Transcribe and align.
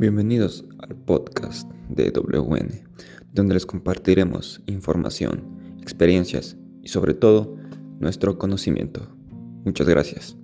Bienvenidos 0.00 0.64
al 0.78 0.96
podcast 0.96 1.70
de 1.90 2.10
WN, 2.10 2.70
donde 3.34 3.52
les 3.52 3.66
compartiremos 3.66 4.62
información, 4.64 5.76
experiencias 5.82 6.56
y 6.82 6.88
sobre 6.88 7.12
todo 7.12 7.54
nuestro 7.98 8.38
conocimiento. 8.38 9.14
Muchas 9.66 9.86
gracias. 9.86 10.38